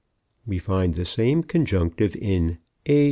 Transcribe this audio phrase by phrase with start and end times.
[0.47, 2.57] We find the same conjunctive in
[2.89, 2.99] A.